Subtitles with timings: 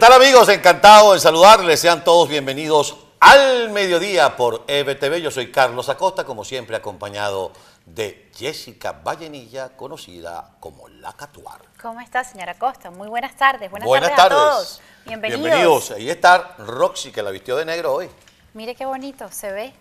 [0.00, 0.48] tal amigos?
[0.48, 1.78] Encantado de saludarles.
[1.78, 5.20] Sean todos bienvenidos al mediodía por EBTV.
[5.20, 7.52] Yo soy Carlos Acosta, como siempre acompañado
[7.84, 11.60] de Jessica Vallenilla, conocida como La Catuar.
[11.82, 12.90] ¿Cómo está, señora Acosta?
[12.90, 13.70] Muy buenas tardes.
[13.70, 14.42] Buenas, Buenas tardes, tardes.
[14.42, 14.80] a todos.
[15.04, 15.42] Bienvenidos.
[15.42, 15.90] Bienvenidos.
[15.90, 18.08] Ahí está Roxy, que la vistió de negro hoy.
[18.54, 19.74] Mire qué bonito se ve.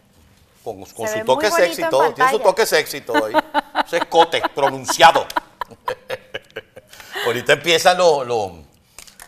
[0.65, 2.14] Con, con Se su ve toque sexy todo.
[2.14, 3.33] Tiene su toque sexy todo ahí.
[3.86, 5.25] Ese escote pronunciado.
[7.25, 8.51] Ahorita empiezan los, los,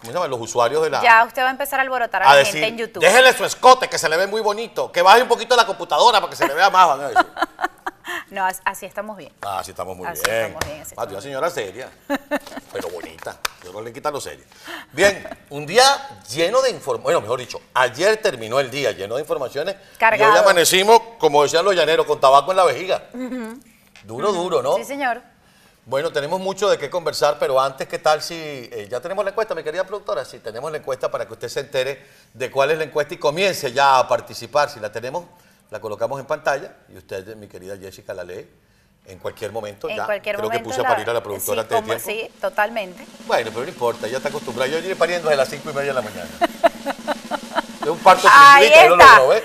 [0.02, 0.28] ¿cómo se llama?
[0.28, 1.02] los usuarios de la...
[1.02, 3.02] Ya usted va a empezar a alborotar a, a la decir, gente en YouTube.
[3.02, 6.20] déjele su escote que se le ve muy bonito, que baje un poquito la computadora
[6.20, 7.26] para que se le vea más, van a decir.
[8.30, 9.32] No, as- así estamos bien.
[9.42, 10.36] Ah, sí estamos muy Así bien.
[10.46, 11.90] estamos bien, así Ah, estamos una señora seria,
[12.74, 13.38] pero bonita.
[13.64, 14.44] Yo no le quita lo serio.
[14.92, 15.84] Bien, un día
[16.30, 19.76] lleno de informaciones, bueno, mejor dicho, ayer terminó el día lleno de informaciones.
[19.98, 20.32] Cargado.
[20.32, 23.04] Y hoy amanecimos, como decían los llaneros, con tabaco en la vejiga.
[24.04, 24.76] Duro, duro, ¿no?
[24.78, 25.22] Sí, señor.
[25.86, 29.32] Bueno, tenemos mucho de qué conversar, pero antes, ¿qué tal si eh, ya tenemos la
[29.32, 30.24] encuesta, mi querida productora?
[30.24, 33.18] Si tenemos la encuesta para que usted se entere de cuál es la encuesta y
[33.18, 34.70] comience ya a participar.
[34.70, 35.26] Si la tenemos,
[35.72, 38.48] la colocamos en pantalla y usted, mi querida Jessica, la lee
[39.08, 39.90] en cualquier momento.
[39.90, 40.06] En ya.
[40.06, 40.64] cualquier Creo momento.
[40.70, 42.26] que puse a parir a la productora sí, antes de como- tiempo.
[42.34, 43.06] Sí, totalmente.
[43.26, 44.70] Bueno, pero no importa, ya está acostumbrada.
[44.72, 46.30] Yo iré pariendo desde las cinco y media de la mañana.
[47.82, 49.18] es un parto Ahí tranquilito, yo lo está.
[49.20, 49.40] logro.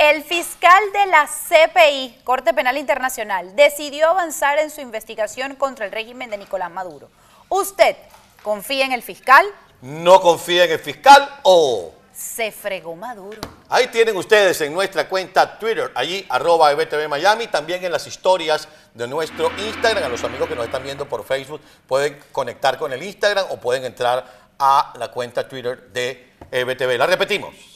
[0.00, 5.92] El fiscal de la CPI, Corte Penal Internacional, decidió avanzar en su investigación contra el
[5.92, 7.10] régimen de Nicolás Maduro.
[7.50, 7.96] ¿Usted
[8.42, 9.44] confía en el fiscal?
[9.82, 11.92] No confía en el fiscal o...
[12.14, 13.42] Se fregó Maduro.
[13.68, 18.68] Ahí tienen ustedes en nuestra cuenta Twitter, allí arroba EBTV Miami, también en las historias
[18.94, 22.90] de nuestro Instagram, a los amigos que nos están viendo por Facebook pueden conectar con
[22.94, 24.24] el Instagram o pueden entrar
[24.58, 26.96] a la cuenta Twitter de EBTV.
[26.96, 27.69] La repetimos.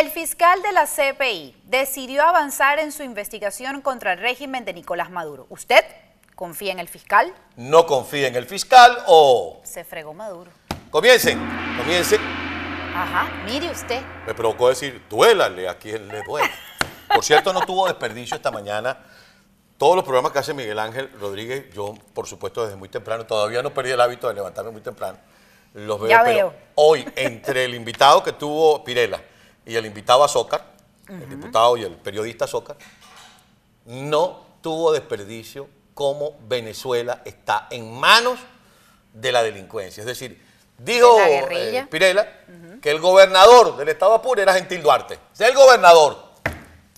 [0.00, 5.10] El fiscal de la CPI decidió avanzar en su investigación contra el régimen de Nicolás
[5.10, 5.44] Maduro.
[5.50, 5.84] ¿Usted
[6.34, 7.34] confía en el fiscal?
[7.56, 9.60] No confía en el fiscal o...
[9.64, 10.50] Se fregó Maduro.
[10.90, 11.38] Comiencen,
[11.76, 12.22] comiencen.
[12.96, 14.00] Ajá, mire usted.
[14.26, 16.50] Me provocó decir, duélale a quien le duele.
[17.12, 18.98] Por cierto, no tuvo desperdicio esta mañana.
[19.76, 23.62] Todos los programas que hace Miguel Ángel Rodríguez, yo, por supuesto, desde muy temprano, todavía
[23.62, 25.18] no perdí el hábito de levantarme muy temprano.
[25.74, 26.54] Los veo, Ya pero veo.
[26.76, 29.20] hoy, entre el invitado que tuvo Pirela
[29.66, 30.64] y el invitado Azócar,
[31.08, 32.76] el diputado y el periodista Azócar,
[33.86, 38.38] no tuvo desperdicio como Venezuela está en manos
[39.12, 40.00] de la delincuencia.
[40.00, 40.42] Es decir,
[40.78, 42.26] dijo De eh, Pirela
[42.80, 45.18] que el gobernador del estado Apure era Gentil Duarte.
[45.32, 46.32] Sea, el gobernador.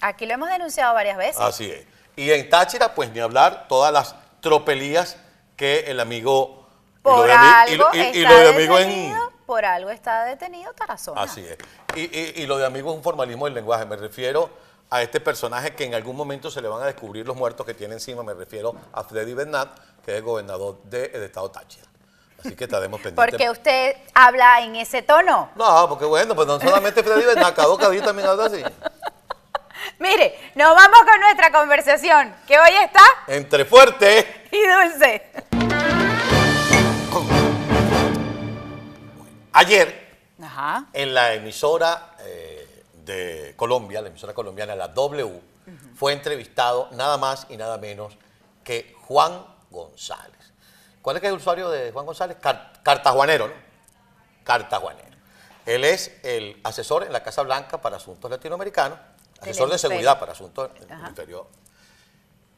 [0.01, 1.41] Aquí lo hemos denunciado varias veces.
[1.41, 1.85] Así es.
[2.17, 5.17] Y en Táchira, pues ni hablar, todas las tropelías
[5.57, 6.69] que el amigo...
[7.05, 9.15] y lo por de y lo- algo y- lo de amigo en...
[9.47, 11.23] por algo está detenido Tarazona.
[11.23, 11.57] Así es.
[11.95, 13.85] Y, y- y lo de amigo es un formalismo del lenguaje.
[13.87, 14.51] Me refiero
[14.91, 17.75] a este personaje que en algún momento se le van a descubrir los muertos que
[17.75, 18.23] tiene encima.
[18.23, 21.87] Me refiero a Freddy Bernat, que es el gobernador del estado Táchira.
[22.41, 23.31] Así que estaremos pendientes.
[23.39, 25.51] Porque usted habla en ese tono.
[25.57, 28.63] No, porque bueno, pues no solamente Freddy Bernat, Cado Cadí también habla así.
[29.99, 34.47] Mire, nos vamos con nuestra conversación, que hoy está Entre fuerte.
[34.51, 35.31] y dulce.
[39.57, 40.87] Ayer, Ajá.
[40.93, 45.41] en la emisora eh, de Colombia, la emisora colombiana, la W,
[45.95, 48.19] fue entrevistado nada más y nada menos
[48.65, 50.53] que Juan González.
[51.01, 52.37] ¿Cuál es el usuario de Juan González?
[52.41, 53.55] Car- Cartajuanero, ¿no?
[54.43, 55.17] Cartajuanero.
[55.67, 58.99] Él es el asesor en la Casa Blanca para asuntos latinoamericanos,
[59.41, 61.47] asesor de seguridad para asuntos del hemisferio.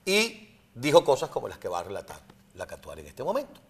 [0.04, 2.20] Y dijo cosas como las que va a relatar
[2.54, 3.60] la Catuar en este momento.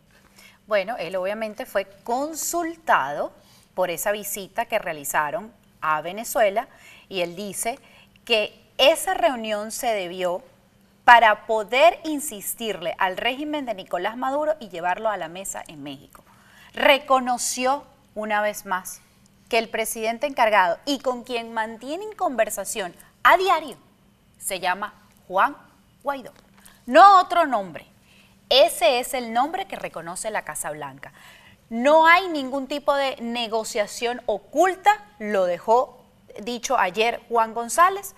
[0.67, 3.33] Bueno, él obviamente fue consultado
[3.75, 6.69] por esa visita que realizaron a Venezuela
[7.09, 7.79] y él dice
[8.25, 10.43] que esa reunión se debió
[11.05, 16.25] para poder insistirle al régimen de Nicolás Maduro y llevarlo a la mesa en México.
[16.75, 17.85] Reconoció
[18.17, 19.01] una vez más
[19.49, 23.77] que el presidente encargado y con quien mantienen conversación a diario
[24.39, 24.95] se llama
[25.29, 25.57] Juan
[26.03, 26.33] Guaidó.
[26.87, 27.87] No otro nombre.
[28.49, 31.13] Ese es el nombre que reconoce la Casa Blanca.
[31.69, 36.05] No hay ningún tipo de negociación oculta, lo dejó
[36.41, 38.15] dicho ayer Juan González,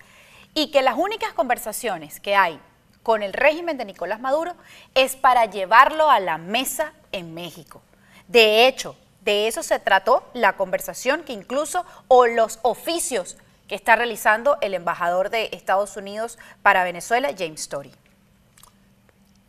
[0.53, 2.59] y que las únicas conversaciones que hay
[3.01, 4.53] con el régimen de Nicolás Maduro
[4.93, 7.81] es para llevarlo a la mesa en México.
[8.27, 13.37] De hecho, de eso se trató la conversación que incluso, o los oficios
[13.67, 17.91] que está realizando el embajador de Estados Unidos para Venezuela, James Story.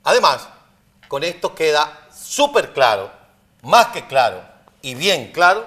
[0.05, 0.49] Además,
[1.11, 3.11] con esto queda súper claro,
[3.63, 4.45] más que claro
[4.81, 5.67] y bien claro,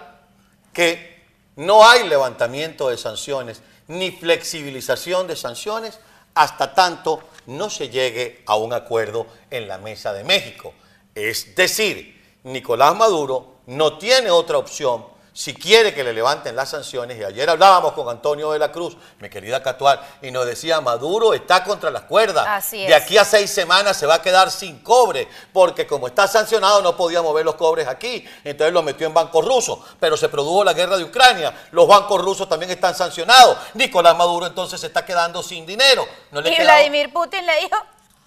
[0.71, 1.21] que
[1.57, 5.99] no hay levantamiento de sanciones ni flexibilización de sanciones
[6.33, 10.73] hasta tanto no se llegue a un acuerdo en la mesa de México.
[11.13, 17.17] Es decir, Nicolás Maduro no tiene otra opción si quiere que le levanten las sanciones,
[17.17, 21.33] y ayer hablábamos con Antonio de la Cruz, mi querida Catual, y nos decía, Maduro
[21.33, 22.45] está contra las cuerdas.
[22.47, 23.03] Así De es.
[23.03, 26.95] aquí a seis semanas se va a quedar sin cobre, porque como está sancionado no
[26.95, 30.73] podía mover los cobres aquí, entonces lo metió en bancos rusos, pero se produjo la
[30.73, 35.41] guerra de Ucrania, los bancos rusos también están sancionados, Nicolás Maduro entonces se está quedando
[35.41, 36.05] sin dinero.
[36.31, 37.75] No le Y Vladimir Putin le dijo,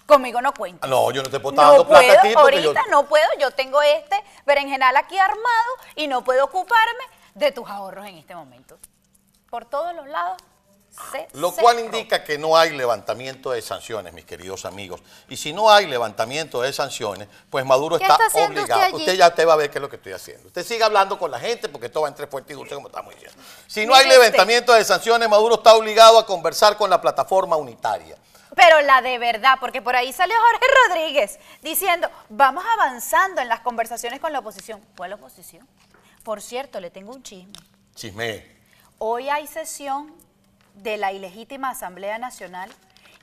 [0.07, 0.87] conmigo no cuenta.
[0.87, 2.69] No, yo no te puedo estar No dando plata puedo, a ti porque yo...
[2.69, 7.03] ahorita no puedo, yo tengo este berenjenal aquí armado y no puedo ocuparme
[7.35, 8.79] de tus ahorros en este momento.
[9.49, 10.41] Por todos los lados
[11.11, 15.01] se Lo cual indica que no hay levantamiento de sanciones, mis queridos amigos.
[15.29, 18.95] Y si no hay levantamiento de sanciones, pues Maduro ¿Qué está, obligado.
[18.95, 20.47] usted ya usted va a ver qué es lo que estoy haciendo.
[20.47, 23.13] Usted sigue hablando con la gente porque esto va entre fuerte y dulce, como estamos
[23.13, 23.39] diciendo.
[23.67, 28.17] Si no hay levantamiento de sanciones, Maduro está obligado a conversar con la plataforma unitaria.
[28.57, 33.59] Pero la de verdad, porque por ahí salió Jorge Rodríguez diciendo, vamos avanzando en las
[33.59, 34.83] conversaciones con la oposición.
[34.97, 35.67] ¿Cuál oposición?
[36.23, 37.53] Por cierto, le tengo un chisme.
[37.93, 38.57] Chisme.
[38.97, 40.11] Hoy hay sesión
[40.73, 42.71] de la ilegítima Asamblea Nacional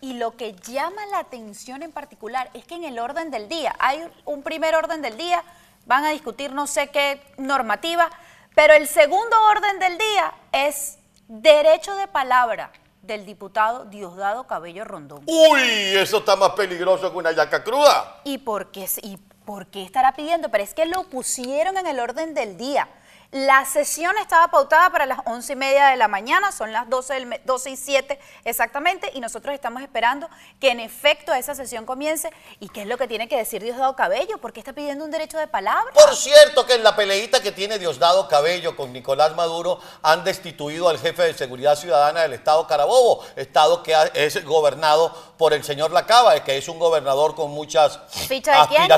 [0.00, 3.74] y lo que llama la atención en particular es que en el orden del día,
[3.80, 5.42] hay un primer orden del día,
[5.84, 8.08] van a discutir no sé qué normativa,
[8.54, 12.70] pero el segundo orden del día es derecho de palabra
[13.06, 15.22] del diputado Diosdado Cabello Rondón.
[15.26, 15.60] Uy,
[15.96, 18.20] eso está más peligroso que una yaca cruda.
[18.24, 20.50] ¿Y por qué, y por qué estará pidiendo?
[20.50, 22.88] Pero es que lo pusieron en el orden del día.
[23.30, 27.14] La sesión estaba pautada para las once y media de la mañana, son las 12,
[27.14, 30.28] del me- 12 y 7 exactamente, y nosotros estamos esperando
[30.60, 32.30] que en efecto esa sesión comience.
[32.60, 34.38] ¿Y qué es lo que tiene que decir Diosdado Cabello?
[34.38, 35.92] ¿Por qué está pidiendo un derecho de palabra?
[35.94, 40.88] Por cierto que en la peleita que tiene Diosdado Cabello con Nicolás Maduro han destituido
[40.88, 45.90] al jefe de seguridad ciudadana del estado Carabobo, estado que es gobernado por el señor
[45.90, 47.98] Lacaba, que es un gobernador con muchas
[48.28, 48.88] ¿Ficha de quién?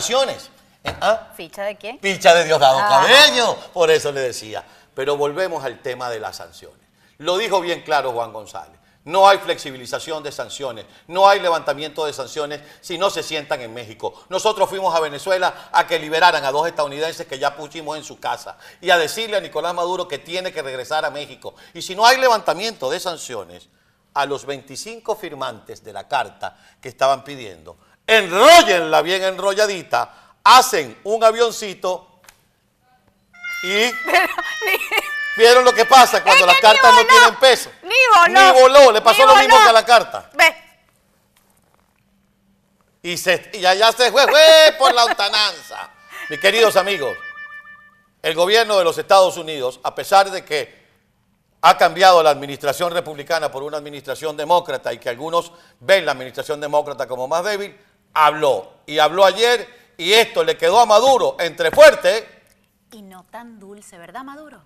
[1.01, 1.29] ¿Ah?
[1.37, 1.99] ¿Ficha de quién?
[1.99, 2.89] Picha de Diosdado Ah.
[3.07, 4.65] Cabello, por eso le decía.
[4.95, 6.87] Pero volvemos al tema de las sanciones.
[7.19, 8.79] Lo dijo bien claro Juan González.
[9.05, 13.73] No hay flexibilización de sanciones, no hay levantamiento de sanciones si no se sientan en
[13.73, 14.25] México.
[14.31, 18.19] Nosotros fuimos a Venezuela a que liberaran a dos estadounidenses que ya pusimos en su
[18.19, 21.55] casa y a decirle a Nicolás Maduro que tiene que regresar a México.
[21.73, 23.69] Y si no hay levantamiento de sanciones,
[24.13, 27.77] a los 25 firmantes de la carta que estaban pidiendo,
[28.09, 32.21] enróllenla bien enrolladita, hacen un avioncito
[33.65, 33.91] y
[35.37, 37.71] vieron lo que pasa cuando Es las cartas no tienen peso.
[37.83, 40.31] ni voló, Ni voló, le pasó lo mismo que a la carta.
[40.35, 40.57] Ve,
[43.03, 45.91] Y, se, y allá se fue, fue por la lontananza.
[46.29, 47.17] Mis queridos amigos,
[48.23, 50.87] el gobierno de los Estados Unidos, a pesar de que
[51.63, 55.51] ha cambiado la administración republicana por una administración demócrata y que algunos
[55.81, 57.77] ven la administración demócrata como más débil,
[58.15, 58.75] habló.
[58.87, 62.29] Y habló ayer y esto le quedó a Maduro entre fuerte.
[62.93, 64.63] Y no tan dulce, ¿verdad, Maduro?